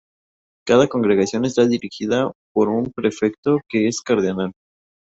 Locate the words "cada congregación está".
0.65-1.67